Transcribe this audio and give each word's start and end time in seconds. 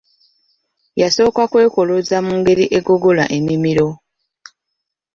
Yasooka 1.01 1.41
kwekoloza 1.51 2.17
mu 2.25 2.33
ngeri 2.39 2.65
egogola 2.77 3.23
emimiro. 3.37 3.87